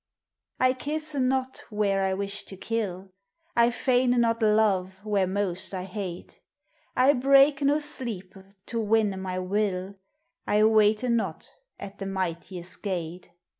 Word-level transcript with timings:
I 0.59 0.73
kisse 0.73 1.13
not 1.13 1.59
where 1.69 2.01
I 2.01 2.15
wish 2.15 2.45
to 2.45 2.57
kill; 2.57 3.11
T 3.55 3.65
f 3.65 3.85
eigne 3.87 4.17
not 4.17 4.41
love 4.41 4.97
where 5.05 5.27
most 5.27 5.75
I 5.75 5.83
hate; 5.83 6.39
I 6.97 7.13
breake 7.13 7.61
no 7.61 7.77
sleepe 7.77 8.33
to 8.65 8.81
winne 8.81 9.21
my 9.21 9.37
will; 9.37 9.93
I 10.47 10.63
wayte 10.63 11.07
not 11.07 11.51
at 11.79 11.99
the 11.99 12.07
mightie's 12.07 12.77
gate. 12.77 13.29